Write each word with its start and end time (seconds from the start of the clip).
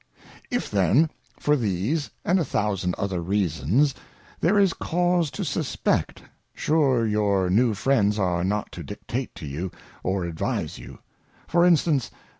If 0.49 0.71
then 0.71 1.11
for 1.39 1.55
these 1.55 2.09
and 2.25 2.39
a 2.39 2.43
thousand 2.43 2.95
other 2.97 3.21
Reasons, 3.21 3.93
there 4.39 4.57
is 4.57 4.73
cause 4.73 5.29
to 5.29 5.45
suspect, 5.45 6.23
sure 6.55 7.05
your 7.05 7.51
new 7.51 7.75
Friends 7.75 8.17
are 8.17 8.43
not 8.43 8.71
to 8.71 8.81
dictate 8.83 9.35
to 9.35 9.45
you, 9.45 9.69
or 10.01 10.25
advise 10.25 10.79
you; 10.79 10.97
for 11.45 11.63
instance. 11.63 12.09